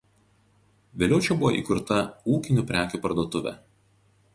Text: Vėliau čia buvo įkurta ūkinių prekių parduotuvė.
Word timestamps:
Vėliau 1.03 1.21
čia 1.27 1.37
buvo 1.43 1.53
įkurta 1.59 2.01
ūkinių 2.37 2.67
prekių 2.73 3.05
parduotuvė. 3.07 3.57